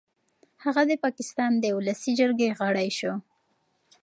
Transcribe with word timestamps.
هغه 0.63 0.81
د 0.89 0.91
پاکستان 1.03 1.51
د 1.59 1.65
ولسي 1.77 2.11
جرګې 2.19 2.49
غړی 2.59 2.89
شو. 2.97 3.13